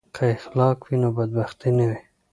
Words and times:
که 0.15 0.23
اخلاق 0.35 0.77
وي 0.85 0.95
نو 1.01 1.09
بدبختي 1.17 1.69
نه 1.77 1.85
وي. 1.89 1.99